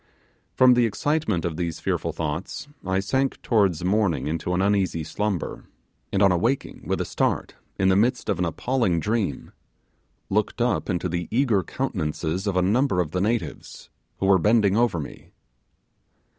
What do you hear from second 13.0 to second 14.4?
the natives, who were